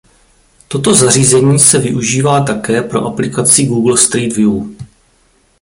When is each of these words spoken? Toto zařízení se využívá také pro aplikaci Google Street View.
Toto 0.67 0.93
zařízení 0.95 1.59
se 1.59 1.79
využívá 1.79 2.39
také 2.43 2.81
pro 2.81 3.05
aplikaci 3.07 3.65
Google 3.65 3.97
Street 3.97 4.35
View. 4.37 4.67